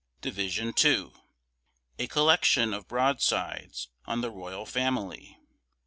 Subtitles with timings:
[0.21, 1.11] DIVISION II.
[1.99, 5.37] A COLLECTION OF BROADSIDES ON THE ROYAL FAMILY.